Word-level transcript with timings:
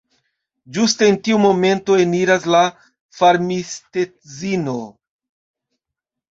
Ĝuste 0.77 1.09
en 1.11 1.19
tiu 1.27 1.41
momento 1.43 1.99
eniras 2.05 2.49
la 2.57 2.63
farmistedzino. 3.21 4.77